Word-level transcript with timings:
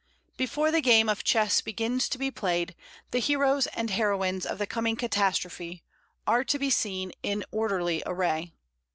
Before 0.35 0.71
the 0.71 0.81
game 0.81 1.07
of 1.09 1.23
chess 1.23 1.61
begins 1.61 2.09
to 2.09 2.17
be 2.17 2.31
played, 2.31 2.73
the 3.11 3.19
heroes 3.19 3.67
and 3.67 3.91
heroines 3.91 4.47
of 4.47 4.57
the 4.57 4.65
coming 4.65 4.95
catastrophe 4.95 5.83
are 6.25 6.43
to 6.43 6.57
be 6.57 6.71
seen 6.71 7.11
in 7.21 7.45
orderly 7.51 8.01
array. 8.07 8.51